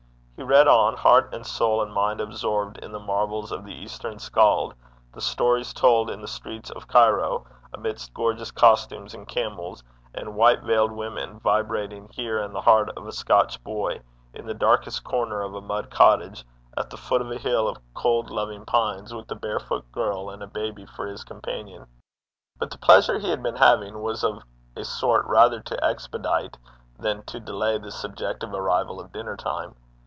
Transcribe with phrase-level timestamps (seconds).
[0.37, 4.17] He read on, heart and soul and mind absorbed in the marvels of the eastern
[4.17, 4.73] skald;
[5.11, 9.83] the stories told in the streets of Cairo, amidst gorgeous costumes, and camels,
[10.15, 14.01] and white veiled women, vibrating here in the heart of a Scotch boy,
[14.33, 16.43] in the darkest corner of a mud cottage,
[16.75, 20.41] at the foot of a hill of cold loving pines, with a barefooted girl and
[20.41, 21.85] a baby for his companions.
[22.57, 24.41] But the pleasure he had been having was of
[24.75, 26.57] a sort rather to expedite
[26.97, 29.75] than to delay the subjective arrival of dinner time.